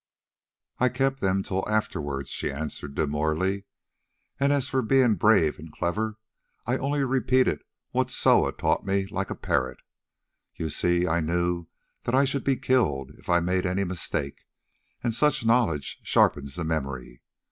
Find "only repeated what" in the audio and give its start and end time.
6.79-8.09